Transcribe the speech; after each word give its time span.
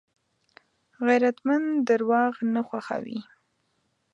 غیرتمند 1.05 1.67
درواغ 1.89 2.33
نه 2.53 2.61
خوښوي 2.67 3.19